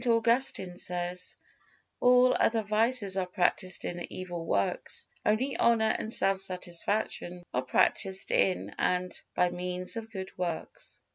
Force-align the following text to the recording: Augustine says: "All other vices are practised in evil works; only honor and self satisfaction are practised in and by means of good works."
Augustine 0.07 0.77
says: 0.77 1.35
"All 1.99 2.33
other 2.33 2.63
vices 2.63 3.17
are 3.17 3.27
practised 3.27 3.85
in 3.85 4.11
evil 4.11 4.47
works; 4.47 5.05
only 5.23 5.55
honor 5.57 5.95
and 5.95 6.11
self 6.11 6.39
satisfaction 6.39 7.45
are 7.53 7.61
practised 7.61 8.31
in 8.31 8.73
and 8.79 9.13
by 9.35 9.51
means 9.51 9.97
of 9.97 10.11
good 10.11 10.35
works." 10.39 10.99